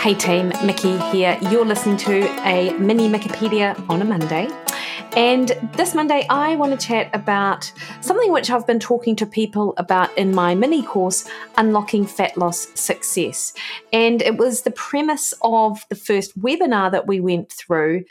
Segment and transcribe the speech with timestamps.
[0.00, 1.38] Hey team, Mikki here.
[1.50, 4.48] You're listening to a mini Mikkipedia on a Monday.
[5.14, 7.70] And this Monday, I want to chat about
[8.00, 12.68] something which I've been talking to people about in my mini course, Unlocking Fat Loss
[12.80, 13.52] Success.
[13.92, 18.04] And it was the premise of the first webinar that we went through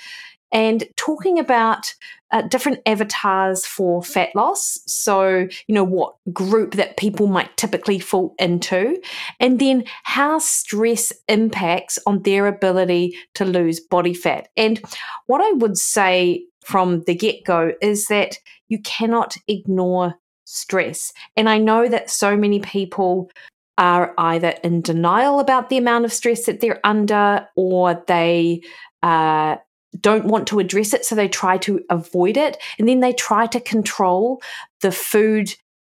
[0.52, 1.96] and talking about
[2.32, 4.80] uh, different avatars for fat loss.
[4.86, 9.02] So, you know, what group that people might typically fall into,
[9.40, 14.50] and then how stress impacts on their ability to lose body fat.
[14.56, 14.82] And
[15.28, 21.14] what I would say from the get go is that you cannot ignore stress.
[21.36, 23.32] And I know that so many people
[23.78, 28.62] are either in denial about the amount of stress that they're under or they
[29.02, 29.56] uh,
[30.00, 32.58] don't want to address it, so they try to avoid it.
[32.78, 34.42] And then they try to control
[34.82, 35.54] the food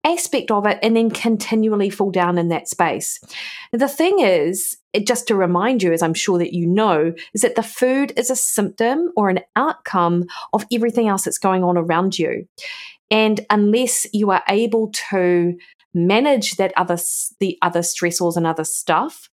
[0.05, 3.21] aspect of it and then continually fall down in that space.
[3.73, 7.55] The thing is, just to remind you, as I'm sure that you know, is that
[7.55, 12.19] the food is a symptom or an outcome of everything else that's going on around
[12.19, 12.47] you.
[13.11, 15.57] And unless you are able to
[15.93, 16.99] manage that other
[17.41, 19.29] the other stressors and other stuff,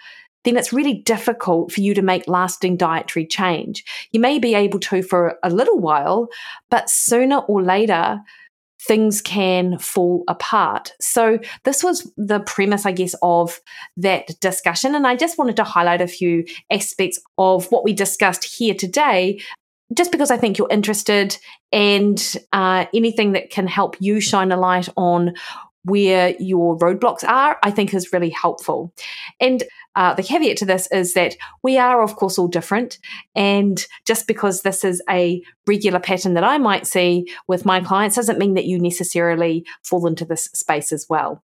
[0.45, 3.83] then it's really difficult for you to make lasting dietary change.
[4.11, 6.29] You may be able to for a little while,
[6.69, 8.21] but sooner or later,
[8.85, 10.93] things can fall apart.
[11.01, 13.59] So, this was the premise, I guess, of
[13.97, 14.95] that discussion.
[14.95, 19.41] And I just wanted to highlight a few aspects of what we discussed here today.
[19.93, 21.37] Just because I think you're interested
[21.71, 25.33] and uh, anything that can help you shine a light on
[25.83, 28.91] where your roadblocks are, I think is really helpful.
[29.39, 29.63] And
[29.95, 32.97] uh, the caveat to this is that we are, of course, all different.
[33.35, 38.15] And just because this is a regular pattern that I might see with my clients
[38.15, 41.43] doesn't mean that you necessarily fall into this space as well.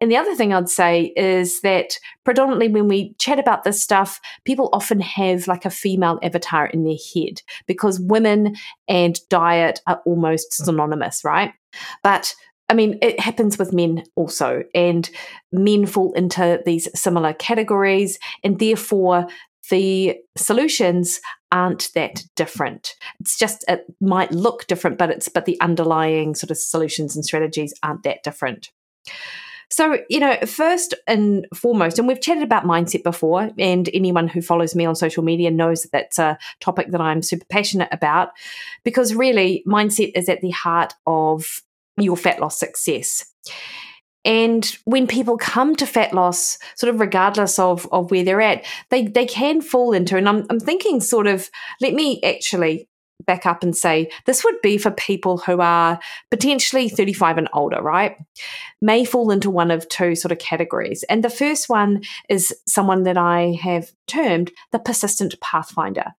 [0.00, 4.20] And the other thing I'd say is that predominantly when we chat about this stuff,
[4.44, 8.56] people often have like a female avatar in their head because women
[8.88, 11.54] and diet are almost synonymous, right?
[12.02, 12.34] But
[12.68, 15.08] I mean, it happens with men also, and
[15.52, 19.28] men fall into these similar categories, and therefore
[19.70, 21.20] the solutions
[21.52, 22.94] aren't that different.
[23.20, 27.24] It's just it might look different, but it's but the underlying sort of solutions and
[27.24, 28.70] strategies aren't that different.
[29.68, 34.40] So, you know, first and foremost, and we've chatted about mindset before, and anyone who
[34.40, 38.30] follows me on social media knows that that's a topic that I'm super passionate about
[38.84, 41.62] because really mindset is at the heart of
[41.98, 43.24] your fat loss success.
[44.24, 48.66] And when people come to fat loss, sort of regardless of, of where they're at,
[48.90, 51.48] they, they can fall into, and I'm, I'm thinking sort of,
[51.80, 52.88] let me actually
[53.24, 55.98] back up and say this would be for people who are
[56.30, 58.16] potentially 35 and older, right?
[58.80, 61.04] May fall into one of two sort of categories.
[61.08, 66.12] And the first one is someone that I have termed the persistent pathfinder.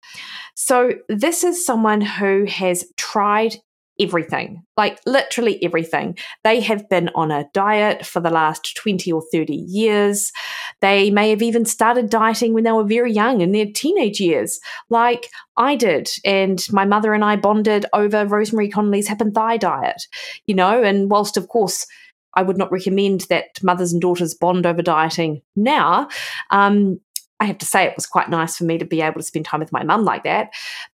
[0.55, 3.57] So this is someone who has tried
[3.99, 6.17] everything, like literally everything.
[6.45, 10.33] They have been on a diet for the last 20 or 30 years.
[10.81, 14.61] They may have even started dieting when they were very young in their teenage years,
[14.91, 16.09] like I did.
[16.25, 20.03] And my mother and I bonded over Rosemary Conley's hip and thigh diet,
[20.47, 21.87] you know, and whilst, of course,
[22.35, 26.09] I would not recommend that mothers and daughters bond over dieting now.
[26.51, 27.01] Um,
[27.41, 29.45] I have to say, it was quite nice for me to be able to spend
[29.45, 30.51] time with my mum like that.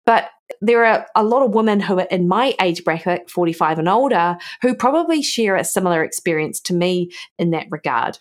[0.05, 0.29] But
[0.61, 4.37] there are a lot of women who are in my age bracket, 45 and older,
[4.61, 8.19] who probably share a similar experience to me in that regard.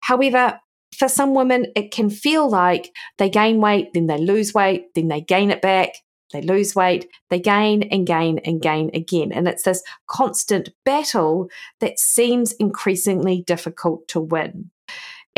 [0.00, 0.60] However,
[0.96, 5.08] for some women, it can feel like they gain weight, then they lose weight, then
[5.08, 5.90] they gain it back,
[6.32, 9.32] they lose weight, they gain and gain and gain again.
[9.32, 11.48] And it's this constant battle
[11.80, 14.70] that seems increasingly difficult to win.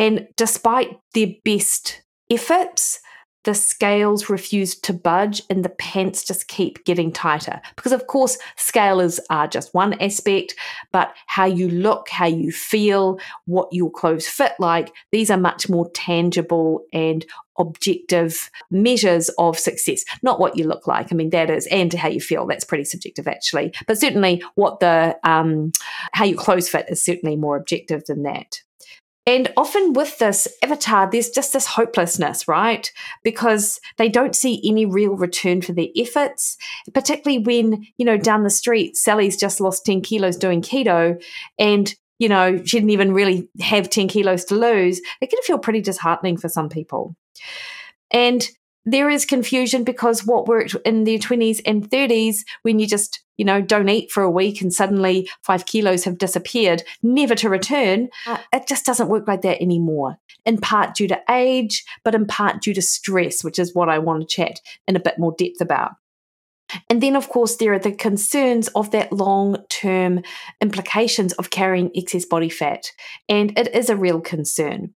[0.00, 2.00] And despite their best
[2.30, 3.00] efforts,
[3.44, 7.60] the scales refuse to budge and the pants just keep getting tighter.
[7.76, 10.54] Because, of course, scalers are just one aspect,
[10.90, 15.68] but how you look, how you feel, what your clothes fit like, these are much
[15.68, 17.26] more tangible and
[17.58, 20.02] objective measures of success.
[20.22, 21.12] Not what you look like.
[21.12, 22.46] I mean, that is, and how you feel.
[22.46, 23.74] That's pretty subjective, actually.
[23.86, 25.72] But certainly, what the um,
[26.12, 28.62] how your clothes fit is certainly more objective than that.
[29.26, 32.90] And often with this avatar, there's just this hopelessness, right?
[33.22, 36.56] Because they don't see any real return for their efforts,
[36.94, 41.22] particularly when, you know, down the street, Sally's just lost 10 kilos doing keto
[41.58, 45.00] and, you know, she didn't even really have 10 kilos to lose.
[45.20, 47.14] It can feel pretty disheartening for some people.
[48.10, 48.48] And
[48.86, 53.46] there is confusion because what worked in their 20s and 30s when you just you
[53.46, 58.10] know, don't eat for a week and suddenly five kilos have disappeared, never to return.
[58.26, 60.18] Uh, it just doesn't work like that anymore.
[60.44, 63.98] In part due to age, but in part due to stress, which is what I
[63.98, 65.92] want to chat in a bit more depth about.
[66.90, 70.20] And then, of course, there are the concerns of that long term
[70.60, 72.92] implications of carrying excess body fat.
[73.26, 74.92] And it is a real concern.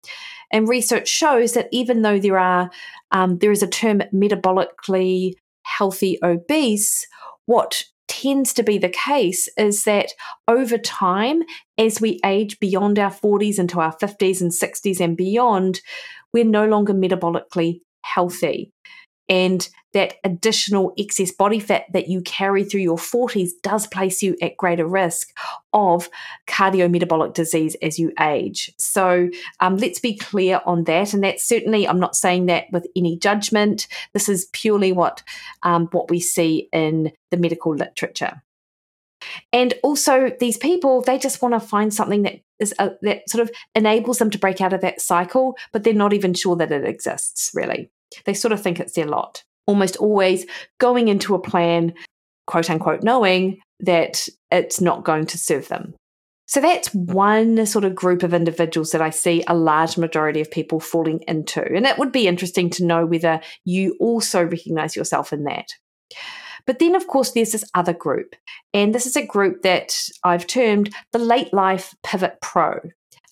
[0.50, 2.72] And research shows that even though there are
[3.12, 7.06] um, there is a term metabolically healthy obese,
[7.46, 10.10] what tends to be the case is that
[10.46, 11.42] over time,
[11.78, 15.80] as we age beyond our 40s into our 50s and 60s and beyond,
[16.34, 18.70] we're no longer metabolically healthy.
[19.30, 24.36] And that additional excess body fat that you carry through your 40s does place you
[24.40, 25.30] at greater risk
[25.72, 26.08] of
[26.46, 28.70] cardiometabolic disease as you age.
[28.78, 29.28] So
[29.60, 31.12] um, let's be clear on that.
[31.14, 33.86] And that's certainly, I'm not saying that with any judgment.
[34.12, 35.22] This is purely what
[35.62, 38.42] um, what we see in the medical literature.
[39.52, 43.42] And also, these people, they just want to find something that is a, that sort
[43.42, 46.72] of enables them to break out of that cycle, but they're not even sure that
[46.72, 47.90] it exists, really.
[48.24, 49.44] They sort of think it's their lot.
[49.66, 50.46] Almost always
[50.78, 51.94] going into a plan,
[52.46, 55.94] quote unquote, knowing that it's not going to serve them.
[56.46, 60.50] So that's one sort of group of individuals that I see a large majority of
[60.50, 61.64] people falling into.
[61.64, 65.68] And it would be interesting to know whether you also recognize yourself in that.
[66.66, 68.36] But then, of course, there's this other group.
[68.74, 72.80] And this is a group that I've termed the late life pivot pro.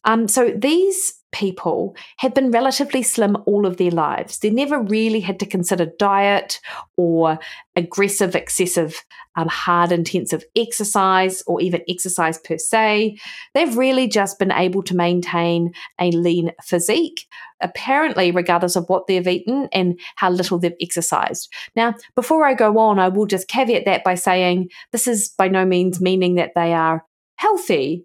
[0.04, 4.38] Um, so these people have been relatively slim all of their lives.
[4.38, 6.60] They never really had to consider diet
[6.96, 7.38] or
[7.76, 9.04] aggressive, excessive,
[9.36, 13.16] um, hard, intensive exercise or even exercise per se.
[13.54, 17.26] They've really just been able to maintain a lean physique,
[17.60, 21.52] apparently, regardless of what they've eaten and how little they've exercised.
[21.76, 25.48] Now, before I go on, I will just caveat that by saying this is by
[25.48, 27.04] no means meaning that they are
[27.36, 28.04] healthy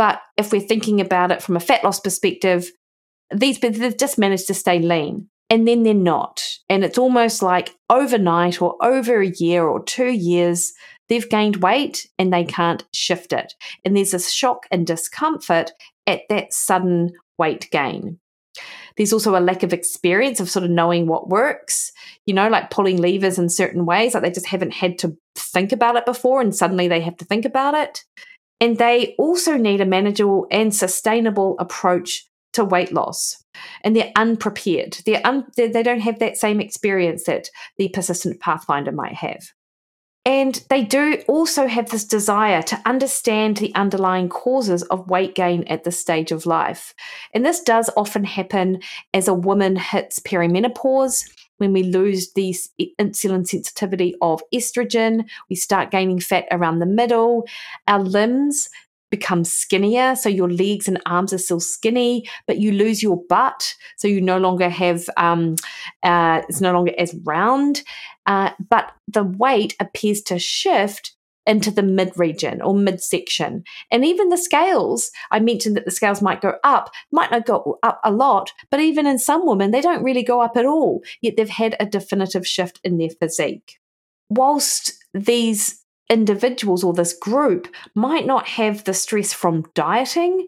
[0.00, 2.72] but if we're thinking about it from a fat loss perspective,
[3.30, 6.42] these they've just managed to stay lean and then they're not.
[6.70, 10.72] And it's almost like overnight or over a year or two years,
[11.10, 13.52] they've gained weight and they can't shift it.
[13.84, 15.70] And there's a shock and discomfort
[16.06, 18.18] at that sudden weight gain.
[18.96, 21.92] There's also a lack of experience of sort of knowing what works,
[22.24, 25.72] you know, like pulling levers in certain ways, like they just haven't had to think
[25.72, 28.02] about it before and suddenly they have to think about it.
[28.60, 33.42] And they also need a manageable and sustainable approach to weight loss.
[33.82, 34.98] And they're unprepared.
[35.06, 37.48] They're un- they don't have that same experience that
[37.78, 39.42] the persistent pathfinder might have.
[40.26, 45.64] And they do also have this desire to understand the underlying causes of weight gain
[45.64, 46.94] at this stage of life.
[47.32, 48.80] And this does often happen
[49.14, 51.24] as a woman hits perimenopause
[51.60, 52.54] when we lose the
[52.98, 57.46] insulin sensitivity of estrogen, we start gaining fat around the middle.
[57.86, 58.68] Our limbs
[59.10, 60.16] become skinnier.
[60.16, 63.74] So your legs and arms are still skinny, but you lose your butt.
[63.96, 65.56] So you no longer have, um,
[66.02, 67.82] uh, it's no longer as round.
[68.26, 71.14] Uh, but the weight appears to shift
[71.46, 73.64] into the mid region or midsection.
[73.90, 77.78] And even the scales, I mentioned that the scales might go up, might not go
[77.82, 81.02] up a lot, but even in some women, they don't really go up at all,
[81.20, 83.78] yet they've had a definitive shift in their physique.
[84.28, 90.46] Whilst these individuals or this group might not have the stress from dieting,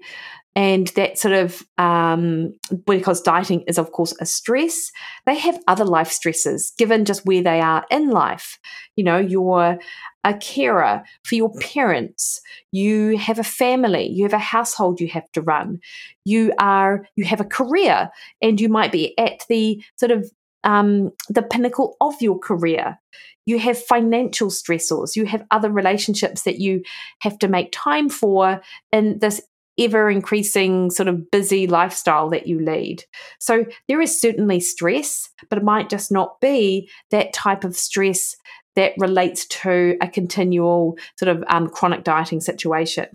[0.55, 2.53] and that sort of um,
[2.87, 4.91] because dieting is of course a stress
[5.25, 8.59] they have other life stresses given just where they are in life.
[8.97, 9.79] You know you're
[10.25, 12.41] a carer for your parents.
[12.71, 14.09] You have a family.
[14.09, 15.81] You have a household you have to run.
[16.25, 20.31] You are you have a career and you might be at the sort of
[20.65, 22.99] um, the pinnacle of your career.
[23.45, 25.17] You have financial stressors.
[25.17, 26.83] You have other relationships that you
[27.21, 28.61] have to make time for
[28.93, 29.41] in this
[29.79, 33.05] ever increasing sort of busy lifestyle that you lead.
[33.41, 38.37] So there is certainly stress, but it might just not be that type of stress
[38.77, 43.07] that relates to a continual sort of um, chronic dieting situation.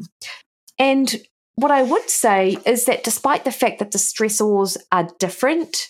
[0.80, 1.16] And
[1.56, 5.90] what I would say is that despite the fact that the stressors are different,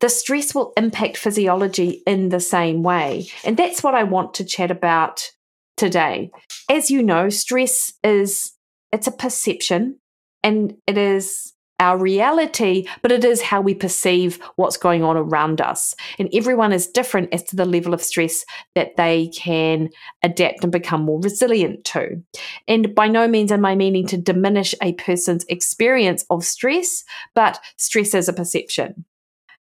[0.00, 3.28] the stress will impact physiology in the same way.
[3.44, 5.30] And that's what I want to chat about
[5.76, 6.30] today.
[6.70, 8.52] As you know, stress is
[8.92, 9.98] it's a perception
[10.42, 15.62] and it is our reality, but it is how we perceive what's going on around
[15.62, 15.94] us.
[16.18, 18.44] And everyone is different as to the level of stress
[18.74, 19.88] that they can
[20.22, 22.22] adapt and become more resilient to.
[22.68, 27.02] And by no means am I meaning to diminish a person's experience of stress,
[27.34, 29.06] but stress is a perception.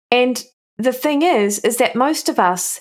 [0.10, 0.42] And
[0.78, 2.80] the thing is, is that most of us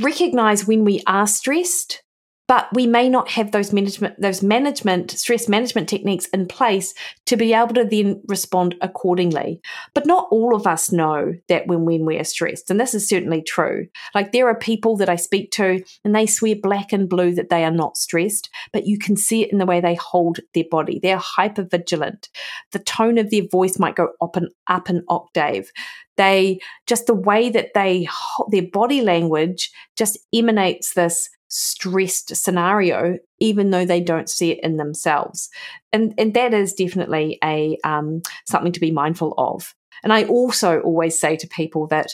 [0.00, 2.02] recognize when we are stressed
[2.48, 6.94] but we may not have those management those management stress management techniques in place
[7.26, 9.60] to be able to then respond accordingly.
[9.94, 13.08] But not all of us know that when, when we are stressed and this is
[13.08, 13.88] certainly true.
[14.14, 17.50] Like there are people that i speak to and they swear black and blue that
[17.50, 20.64] they are not stressed but you can see it in the way they hold their
[20.70, 21.00] body.
[21.02, 22.28] They're hyper vigilant
[22.72, 25.70] the tone of their voice might go up and up an octave.
[26.16, 28.08] They just the way that they
[28.50, 34.76] their body language just emanates this stressed scenario, even though they don't see it in
[34.76, 35.48] themselves.
[35.92, 39.74] And, and that is definitely a um, something to be mindful of.
[40.02, 42.10] And I also always say to people that,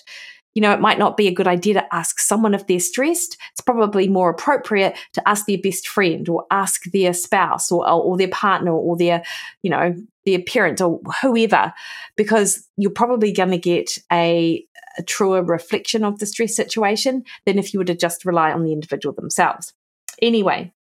[0.55, 3.37] you know, it might not be a good idea to ask someone if they're stressed.
[3.53, 8.17] It's probably more appropriate to ask their best friend or ask their spouse or, or
[8.17, 9.23] their partner or their,
[9.63, 9.95] you know,
[10.27, 11.73] their parent or whoever,
[12.17, 14.65] because you're probably going to get a
[14.99, 18.63] a truer reflection of the stress situation than if you were to just rely on
[18.63, 19.73] the individual themselves.
[20.21, 20.73] Anyway,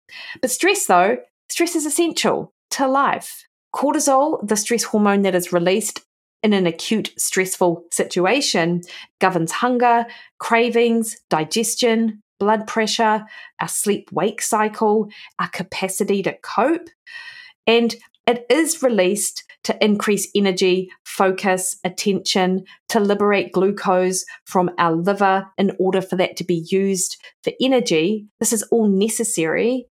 [0.41, 1.17] but stress though,
[1.49, 3.47] stress is essential to life.
[3.73, 6.01] Cortisol, the stress hormone that is released
[6.43, 8.81] in an acute stressful situation,
[9.19, 10.05] governs hunger,
[10.39, 13.23] cravings, digestion, blood pressure,
[13.59, 16.89] our sleep wake cycle, our capacity to cope.
[17.67, 17.95] And
[18.25, 25.71] it is released to increase energy, focus, attention, to liberate glucose from our liver in
[25.79, 28.25] order for that to be used for energy.
[28.39, 29.87] This is all necessary,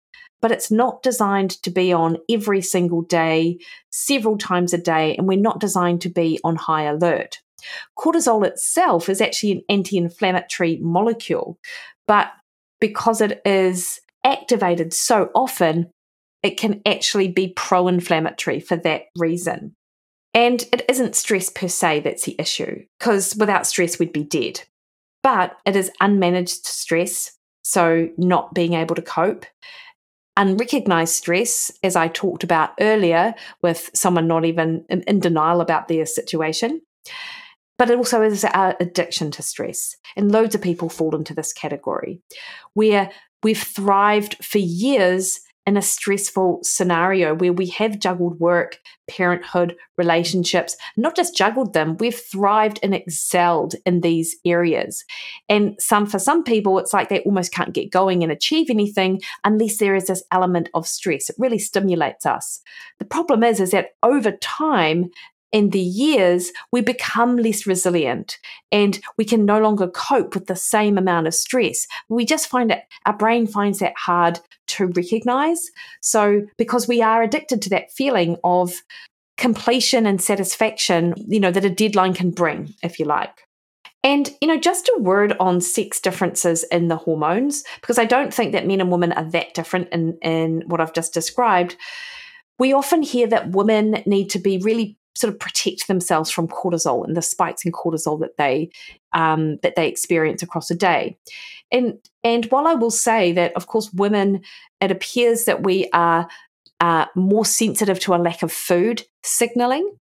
[0.47, 5.27] but it's not designed to be on every single day, several times a day, and
[5.27, 7.41] we're not designed to be on high alert.
[7.99, 11.59] Cortisol itself is actually an anti inflammatory molecule,
[12.07, 12.31] but
[12.79, 15.89] because it is activated so often,
[16.43, 19.73] it can actually be pro inflammatory for that reason.
[20.33, 24.61] And it isn't stress per se that's the issue, because without stress, we'd be dead.
[25.23, 27.33] But it is unmanaged stress,
[27.65, 29.45] so not being able to cope.
[30.37, 35.87] Unrecognized stress, as I talked about earlier, with someone not even in, in denial about
[35.87, 36.81] their situation.
[37.77, 39.95] But it also is our addiction to stress.
[40.15, 42.21] And loads of people fall into this category
[42.73, 43.11] where
[43.43, 50.77] we've thrived for years in a stressful scenario where we have juggled work, parenthood, relationships,
[50.95, 55.03] not just juggled them, we've thrived and excelled in these areas.
[55.49, 59.19] And some for some people, it's like they almost can't get going and achieve anything
[59.43, 61.29] unless there is this element of stress.
[61.29, 62.61] It really stimulates us.
[62.99, 65.11] The problem is, is that over time,
[65.51, 68.37] in the years, we become less resilient
[68.71, 71.87] and we can no longer cope with the same amount of stress.
[72.09, 75.69] We just find it, our brain finds that hard to recognize.
[76.01, 78.73] So, because we are addicted to that feeling of
[79.37, 83.43] completion and satisfaction, you know, that a deadline can bring, if you like.
[84.03, 88.33] And, you know, just a word on sex differences in the hormones, because I don't
[88.33, 91.75] think that men and women are that different in, in what I've just described.
[92.57, 97.05] We often hear that women need to be really sort of protect themselves from cortisol
[97.05, 98.69] and the spikes in cortisol that they
[99.13, 101.17] um, that they experience across a day.
[101.71, 104.41] And and while I will say that, of course, women,
[104.79, 106.27] it appears that we are
[106.79, 109.91] uh, more sensitive to a lack of food signaling.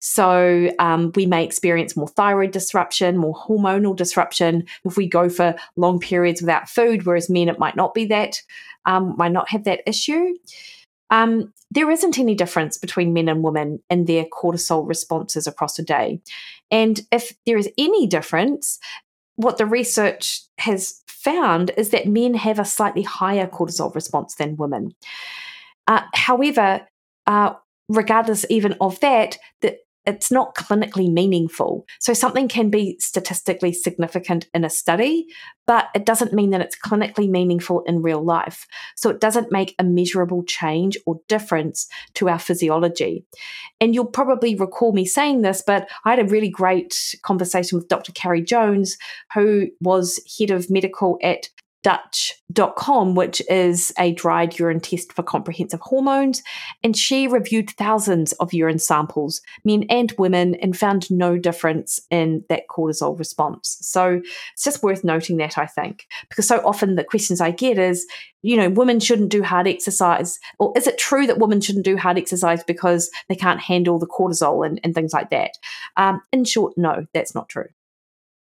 [0.00, 5.56] So um, we may experience more thyroid disruption, more hormonal disruption if we go for
[5.76, 8.40] long periods without food, whereas men it might not be that,
[8.84, 10.36] um, might not have that issue.
[11.10, 15.82] Um, there isn't any difference between men and women in their cortisol responses across a
[15.82, 16.20] day.
[16.70, 18.78] And if there is any difference,
[19.36, 24.56] what the research has found is that men have a slightly higher cortisol response than
[24.56, 24.94] women.
[25.86, 26.86] Uh, however,
[27.26, 27.52] uh,
[27.88, 29.76] regardless even of that, the,
[30.08, 31.86] it's not clinically meaningful.
[32.00, 35.26] So something can be statistically significant in a study,
[35.66, 38.66] but it doesn't mean that it's clinically meaningful in real life.
[38.96, 43.26] So it doesn't make a measurable change or difference to our physiology.
[43.82, 47.88] And you'll probably recall me saying this, but I had a really great conversation with
[47.88, 48.12] Dr.
[48.12, 48.96] Carrie Jones,
[49.34, 51.50] who was head of medical at
[51.82, 56.42] Dutch.com, which is a dried urine test for comprehensive hormones.
[56.82, 62.44] And she reviewed thousands of urine samples, men and women, and found no difference in
[62.48, 63.78] that cortisol response.
[63.80, 64.20] So
[64.52, 68.06] it's just worth noting that, I think, because so often the questions I get is,
[68.42, 70.38] you know, women shouldn't do hard exercise.
[70.58, 74.06] Or is it true that women shouldn't do hard exercise because they can't handle the
[74.06, 75.52] cortisol and, and things like that?
[75.96, 77.68] Um, in short, no, that's not true.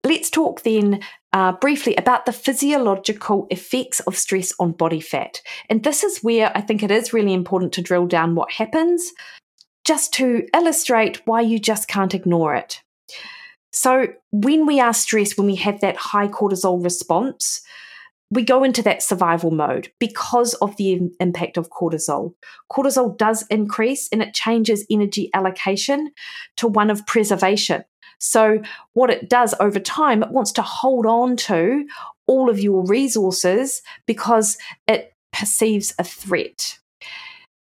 [0.05, 1.01] Let's talk then
[1.33, 5.41] uh, briefly about the physiological effects of stress on body fat.
[5.71, 9.13] And this is where I think it is really important to drill down what happens,
[9.87, 12.83] just to illustrate why you just can't ignore it.
[13.73, 17.63] So, when we are stressed, when we have that high cortisol response,
[18.31, 22.35] we go into that survival mode because of the impact of cortisol.
[22.71, 26.11] Cortisol does increase and it changes energy allocation
[26.57, 27.85] to one of preservation.
[28.19, 31.87] So, what it does over time, it wants to hold on to
[32.27, 34.57] all of your resources because
[34.87, 36.79] it perceives a threat.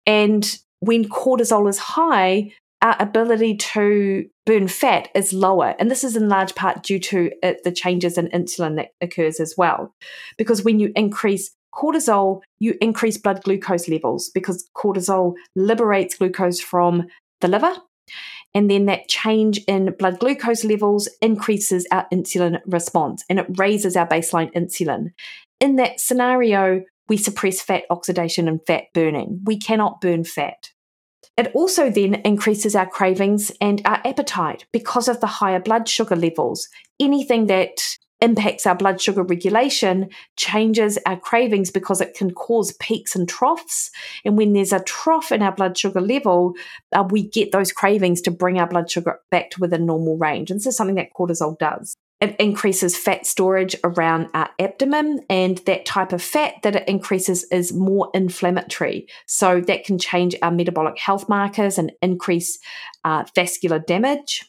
[0.06, 5.74] And when cortisol is high, our ability to burn fat is lower.
[5.78, 9.40] And this is in large part due to uh, the changes in insulin that occurs
[9.40, 9.94] as well.
[10.36, 17.06] Because when you increase cortisol, you increase blood glucose levels because cortisol liberates glucose from
[17.40, 17.74] the liver.
[18.54, 23.96] And then that change in blood glucose levels increases our insulin response and it raises
[23.96, 25.08] our baseline insulin.
[25.60, 29.40] In that scenario, we suppress fat oxidation and fat burning.
[29.44, 30.70] We cannot burn fat.
[31.36, 36.14] It also then increases our cravings and our appetite because of the higher blood sugar
[36.14, 36.68] levels.
[37.00, 37.80] Anything that
[38.24, 43.90] impacts our blood sugar regulation changes our cravings because it can cause peaks and troughs.
[44.24, 46.54] And when there's a trough in our blood sugar level,
[46.92, 50.50] uh, we get those cravings to bring our blood sugar back to within normal range.
[50.50, 51.94] And this is something that cortisol does.
[52.20, 57.44] It increases fat storage around our abdomen, and that type of fat that it increases
[57.52, 59.08] is more inflammatory.
[59.26, 62.58] So that can change our metabolic health markers and increase
[63.04, 64.42] uh, vascular damage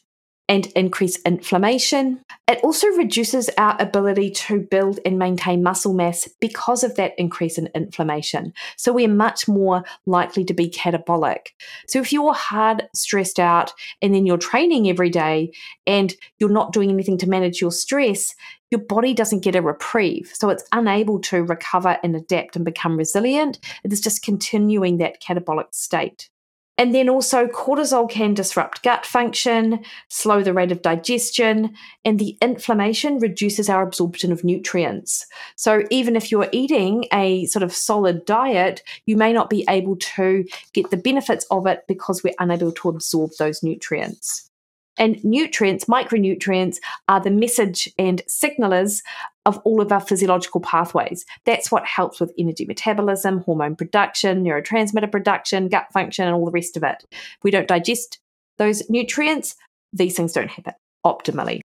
[0.47, 2.21] and increase inflammation.
[2.47, 7.57] It also reduces our ability to build and maintain muscle mass because of that increase
[7.57, 8.53] in inflammation.
[8.77, 11.47] So we're much more likely to be catabolic.
[11.87, 15.51] So if you're hard stressed out and then you're training every day
[15.87, 18.35] and you're not doing anything to manage your stress,
[18.69, 20.31] your body doesn't get a reprieve.
[20.33, 23.59] So it's unable to recover and adapt and become resilient.
[23.83, 26.29] It is just continuing that catabolic state.
[26.77, 32.37] And then also, cortisol can disrupt gut function, slow the rate of digestion, and the
[32.41, 35.25] inflammation reduces our absorption of nutrients.
[35.55, 39.95] So, even if you're eating a sort of solid diet, you may not be able
[39.95, 44.51] to get the benefits of it because we're unable to absorb those nutrients.
[44.97, 46.77] And nutrients, micronutrients,
[47.07, 49.01] are the message and signalers
[49.45, 51.25] of all of our physiological pathways.
[51.45, 56.51] That's what helps with energy metabolism, hormone production, neurotransmitter production, gut function, and all the
[56.51, 57.03] rest of it.
[57.11, 58.19] If we don't digest
[58.57, 59.55] those nutrients,
[59.93, 60.73] these things don't happen
[61.05, 61.61] optimally.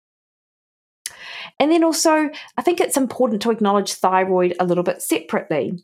[1.61, 5.83] And then also, I think it's important to acknowledge thyroid a little bit separately.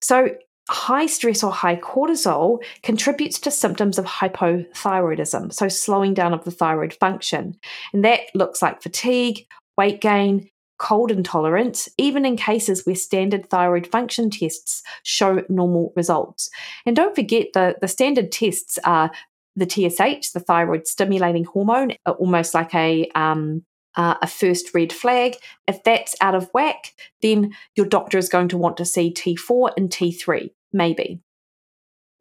[0.00, 0.30] So,
[0.68, 6.50] high stress or high cortisol contributes to symptoms of hypothyroidism, so slowing down of the
[6.50, 7.56] thyroid function.
[7.92, 13.86] And that looks like fatigue, weight gain, cold intolerance, even in cases where standard thyroid
[13.86, 16.50] function tests show normal results.
[16.86, 19.10] And don't forget the, the standard tests are
[19.56, 23.64] the TSH, the thyroid stimulating hormone, almost like a um,
[23.96, 25.36] uh, a first red flag.
[25.66, 29.72] If that's out of whack, then your doctor is going to want to see T4
[29.76, 31.20] and T3, maybe.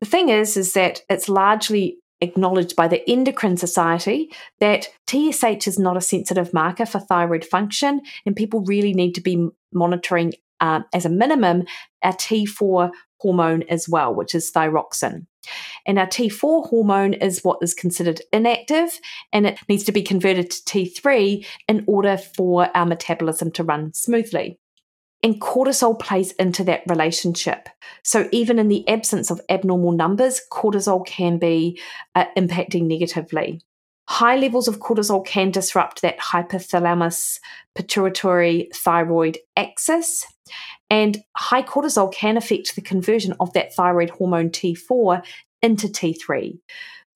[0.01, 5.79] The thing is, is that it's largely acknowledged by the Endocrine Society that TSH is
[5.79, 10.81] not a sensitive marker for thyroid function, and people really need to be monitoring, uh,
[10.93, 11.63] as a minimum,
[12.03, 15.25] our T4 hormone as well, which is thyroxine.
[15.85, 18.99] And our T4 hormone is what is considered inactive,
[19.31, 23.93] and it needs to be converted to T3 in order for our metabolism to run
[23.93, 24.59] smoothly.
[25.23, 27.69] And cortisol plays into that relationship.
[28.03, 31.79] So, even in the absence of abnormal numbers, cortisol can be
[32.15, 33.61] uh, impacting negatively.
[34.07, 37.39] High levels of cortisol can disrupt that hypothalamus
[37.75, 40.25] pituitary thyroid axis.
[40.89, 45.25] And high cortisol can affect the conversion of that thyroid hormone T4
[45.61, 46.57] into T3.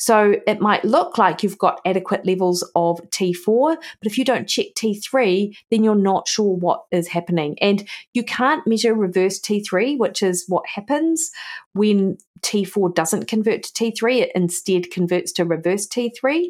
[0.02, 4.50] So it might look like you've got adequate levels of T4, but if you don't
[4.50, 7.56] check T3, then you're not sure what is happening.
[7.62, 11.30] And you can't measure reverse T3, which is what happens
[11.74, 16.48] when T4 doesn't convert to T3, it instead converts to reverse T3.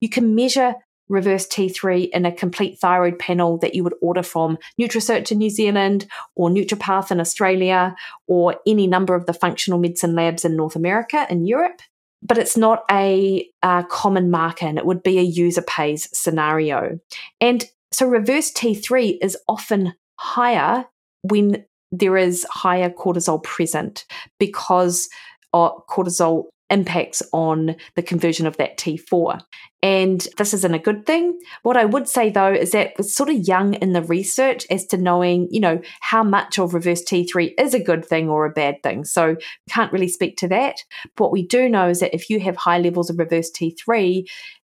[0.00, 0.76] You can measure
[1.08, 5.50] reverse T3 in a complete thyroid panel that you would order from NutriSearch in New
[5.50, 7.96] Zealand or NutriPath in Australia
[8.28, 11.82] or any number of the functional medicine labs in North America and Europe
[12.24, 16.98] but it's not a, a common marker and it would be a user pays scenario.
[17.40, 20.86] And so reverse T3 is often higher
[21.22, 24.04] when there is higher cortisol present
[24.40, 25.08] because
[25.52, 29.40] uh, cortisol impacts on the conversion of that T4.
[29.82, 31.38] And this isn't a good thing.
[31.62, 34.86] What I would say though is that we're sort of young in the research as
[34.86, 38.50] to knowing, you know, how much of reverse T3 is a good thing or a
[38.50, 39.04] bad thing.
[39.04, 39.36] So
[39.68, 40.76] can't really speak to that.
[41.16, 44.26] But what we do know is that if you have high levels of reverse T3,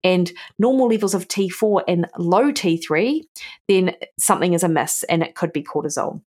[0.05, 3.21] and normal levels of T4 and low T3,
[3.69, 6.23] then something is amiss and it could be cortisol.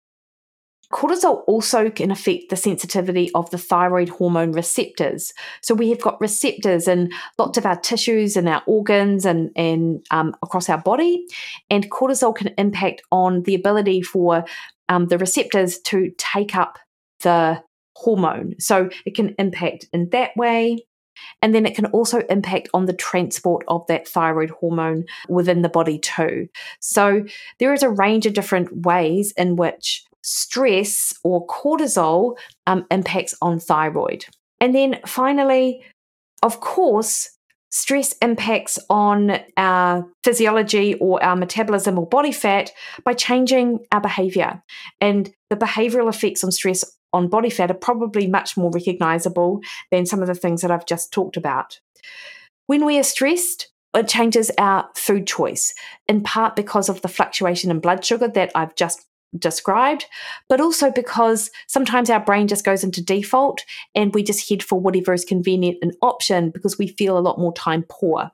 [0.91, 5.33] Cortisol also can affect the sensitivity of the thyroid hormone receptors.
[5.61, 10.05] So we have got receptors in lots of our tissues and our organs and, and
[10.11, 11.25] um, across our body.
[11.69, 14.45] And cortisol can impact on the ability for
[14.89, 16.77] um, the receptors to take up
[17.21, 17.63] the
[17.95, 18.55] hormone.
[18.59, 20.85] So it can impact in that way.
[21.41, 25.69] And then it can also impact on the transport of that thyroid hormone within the
[25.69, 26.49] body too.
[26.81, 27.23] So
[27.59, 32.35] there is a range of different ways in which stress or cortisol
[32.67, 34.25] um, impacts on thyroid.
[34.59, 35.83] And then finally,
[36.43, 37.29] of course,
[37.69, 42.71] stress impacts on our physiology or our metabolism or body fat
[43.03, 44.63] by changing our behavior.
[45.01, 46.83] And the behavioral effects on stress
[47.13, 49.61] on body fat are probably much more recognizable
[49.91, 51.79] than some of the things that I've just talked about.
[52.67, 55.73] When we are stressed, it changes our food choice,
[56.07, 59.05] in part because of the fluctuation in blood sugar that I've just
[59.37, 60.05] described,
[60.49, 64.79] but also because sometimes our brain just goes into default and we just head for
[64.79, 68.31] whatever is convenient and option because we feel a lot more time poor.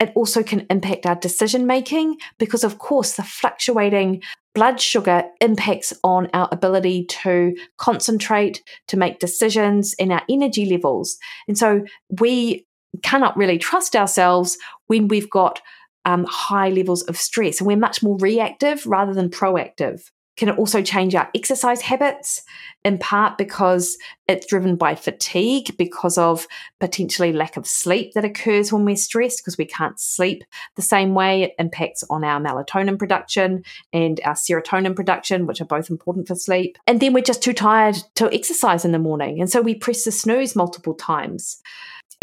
[0.00, 4.22] It also can impact our decision making because, of course, the fluctuating
[4.54, 11.16] blood sugar impacts on our ability to concentrate, to make decisions, and our energy levels.
[11.46, 11.84] And so
[12.20, 12.66] we
[13.02, 15.60] cannot really trust ourselves when we've got
[16.04, 20.02] um, high levels of stress and we're much more reactive rather than proactive
[20.36, 22.42] can also change our exercise habits,
[22.84, 26.46] in part because it's driven by fatigue, because of
[26.80, 30.42] potentially lack of sleep that occurs when we're stressed, because we can't sleep
[30.76, 31.42] the same way.
[31.42, 36.34] It impacts on our melatonin production and our serotonin production, which are both important for
[36.34, 36.78] sleep.
[36.86, 39.40] And then we're just too tired to exercise in the morning.
[39.40, 41.60] And so we press the snooze multiple times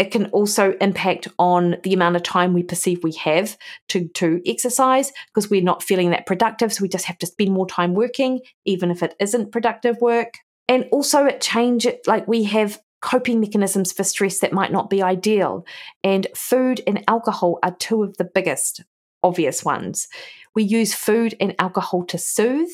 [0.00, 3.58] it can also impact on the amount of time we perceive we have
[3.88, 6.72] to, to exercise because we're not feeling that productive.
[6.72, 10.38] So we just have to spend more time working, even if it isn't productive work.
[10.68, 15.02] And also, it changes, like we have coping mechanisms for stress that might not be
[15.02, 15.66] ideal.
[16.02, 18.82] And food and alcohol are two of the biggest
[19.22, 20.08] obvious ones.
[20.54, 22.72] We use food and alcohol to soothe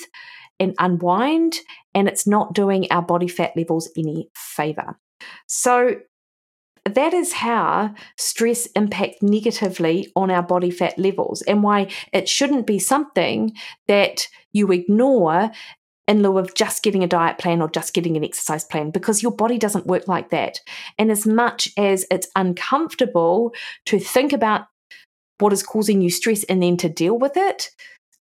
[0.61, 1.59] and unwind,
[1.93, 4.97] and it's not doing our body fat levels any favor.
[5.49, 5.97] So,
[6.95, 12.67] that is how stress impacts negatively on our body fat levels and why it shouldn't
[12.67, 13.53] be something
[13.89, 15.51] that you ignore
[16.09, 19.23] in lieu of just getting a diet plan or just getting an exercise plan because
[19.23, 20.61] your body doesn't work like that.
[20.99, 23.53] And as much as it's uncomfortable
[23.87, 24.67] to think about
[25.39, 27.71] what is causing you stress and then to deal with it,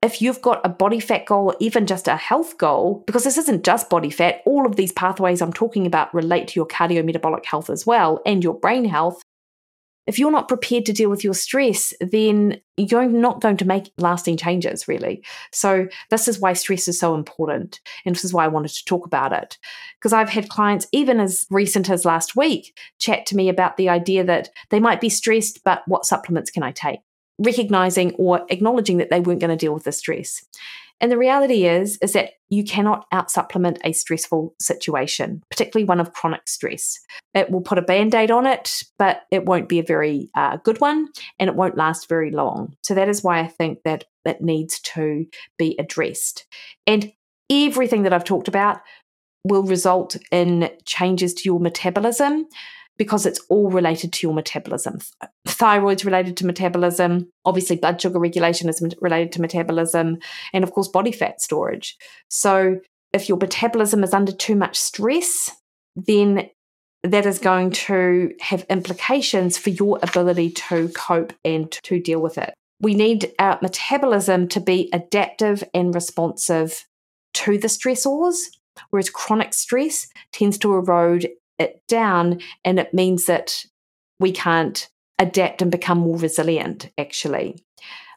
[0.03, 3.37] if you've got a body fat goal or even just a health goal, because this
[3.37, 7.45] isn't just body fat, all of these pathways I'm talking about relate to your cardiometabolic
[7.45, 9.21] health as well and your brain health.
[10.05, 13.93] If you're not prepared to deal with your stress, then you're not going to make
[13.97, 15.23] lasting changes, really.
[15.53, 17.79] So, this is why stress is so important.
[18.05, 19.57] And this is why I wanted to talk about it.
[19.97, 23.87] Because I've had clients, even as recent as last week, chat to me about the
[23.87, 26.99] idea that they might be stressed, but what supplements can I take?
[27.43, 30.43] Recognizing or acknowledging that they weren't going to deal with the stress.
[31.01, 35.99] And the reality is is that you cannot out supplement a stressful situation, particularly one
[35.99, 36.99] of chronic stress.
[37.34, 40.79] It will put a band-aid on it, but it won't be a very uh, good
[40.79, 42.75] one and it won't last very long.
[42.84, 45.25] So that is why I think that that needs to
[45.58, 46.45] be addressed.
[46.88, 47.12] And
[47.49, 48.79] everything that I've talked about
[49.43, 52.47] will result in changes to your metabolism
[52.97, 54.99] because it's all related to your metabolism.
[55.47, 57.29] Thyroid's related to metabolism.
[57.45, 60.17] Obviously, blood sugar regulation is related to metabolism.
[60.53, 61.97] And of course, body fat storage.
[62.29, 62.79] So,
[63.13, 65.51] if your metabolism is under too much stress,
[65.95, 66.49] then
[67.03, 72.38] that is going to have implications for your ability to cope and to deal with
[72.38, 72.53] it.
[72.79, 76.86] We need our metabolism to be adaptive and responsive
[77.36, 78.36] to the stressors,
[78.89, 81.27] whereas chronic stress tends to erode
[81.63, 83.65] it down and it means that
[84.19, 87.56] we can't adapt and become more resilient actually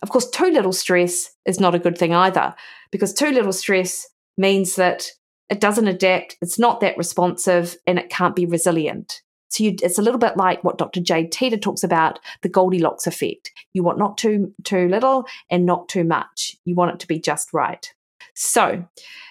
[0.02, 2.54] of course too little stress is not a good thing either
[2.90, 4.06] because too little stress
[4.36, 5.10] means that
[5.48, 9.98] it doesn't adapt it's not that responsive and it can't be resilient so you, it's
[9.98, 11.00] a little bit like what Dr.
[11.00, 13.52] Jade Teta talks about, the Goldilocks effect.
[13.72, 16.56] You want not too too little and not too much.
[16.64, 17.90] You want it to be just right.
[18.34, 18.86] So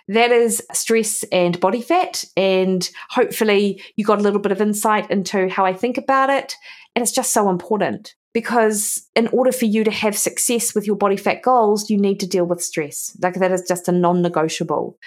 [0.08, 2.24] that is stress and body fat.
[2.38, 6.56] And hopefully, you got a little bit of insight into how I think about it.
[6.96, 10.96] And it's just so important because in order for you to have success with your
[10.96, 13.18] body fat goals, you need to deal with stress.
[13.22, 14.98] Like that is just a non negotiable.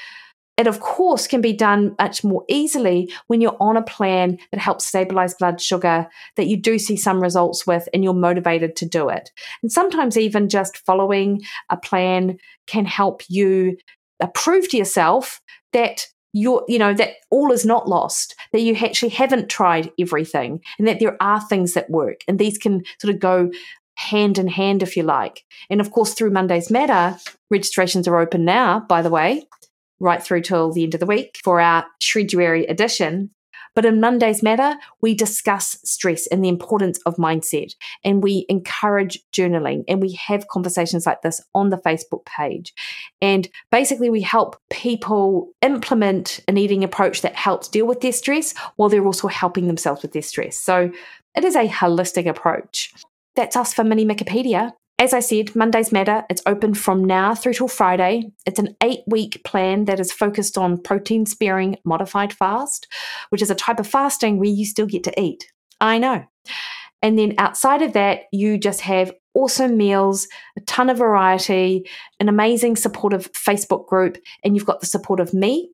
[0.59, 4.61] It, of course, can be done much more easily when you're on a plan that
[4.61, 8.87] helps stabilize blood sugar, that you do see some results with, and you're motivated to
[8.87, 9.31] do it.
[9.63, 13.77] And sometimes, even just following a plan can help you
[14.35, 15.41] prove to yourself
[15.73, 20.61] that you're, you know, that all is not lost, that you actually haven't tried everything
[20.79, 22.21] and that there are things that work.
[22.29, 23.51] And these can sort of go
[23.95, 25.45] hand in hand, if you like.
[25.71, 27.19] And of course, through Mondays Matter,
[27.51, 29.47] registrations are open now, by the way,
[30.01, 33.31] right through till the end of the week for our Shreduary edition.
[33.75, 39.21] But in Mondays Matter, we discuss stress and the importance of mindset, and we encourage
[39.33, 42.75] journaling, and we have conversations like this on the Facebook page.
[43.21, 48.53] And basically, we help people implement an eating approach that helps deal with their stress
[48.77, 50.59] while they're also helping themselves with their stress.
[50.59, 50.91] So
[51.37, 52.93] it is a holistic approach.
[53.37, 54.73] That's us for Mini Mikkipedia.
[55.01, 56.25] As I said, Mondays Matter.
[56.29, 58.33] It's open from now through till Friday.
[58.47, 62.89] It's an eight week plan that is focused on protein sparing modified fast,
[63.29, 65.53] which is a type of fasting where you still get to eat.
[65.81, 66.25] I know.
[67.01, 72.29] And then outside of that, you just have awesome meals, a ton of variety, an
[72.29, 75.71] amazing supportive Facebook group, and you've got the support of me,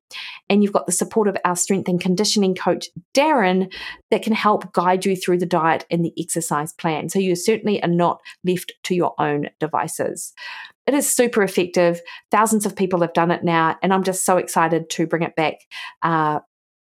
[0.50, 3.72] and you've got the support of our strength and conditioning coach, Darren,
[4.10, 7.08] that can help guide you through the diet and the exercise plan.
[7.08, 10.34] So you certainly are not left to your own devices.
[10.86, 12.02] It is super effective.
[12.30, 15.36] Thousands of people have done it now, and I'm just so excited to bring it
[15.36, 15.54] back
[16.02, 16.40] uh,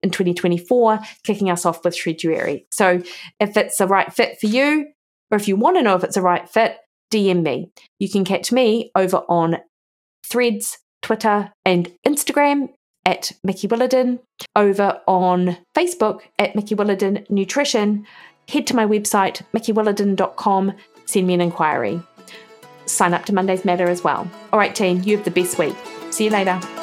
[0.02, 2.66] in 2024, kicking us off with Shreduary.
[2.72, 3.04] So
[3.40, 4.88] if it's the right fit for you,
[5.34, 6.78] or if you want to know if it's a right fit,
[7.12, 7.72] DM me.
[7.98, 9.58] You can catch me over on
[10.26, 12.70] Threads, Twitter, and Instagram
[13.04, 14.20] at Mikki Williden,
[14.56, 18.06] over on Facebook at Mikki Williden Nutrition.
[18.48, 20.74] Head to my website, mikkiwilliden.com,
[21.06, 22.00] send me an inquiry.
[22.86, 24.30] Sign up to Monday's Matter as well.
[24.52, 25.76] All right, team, you have the best week.
[26.12, 26.83] See you later.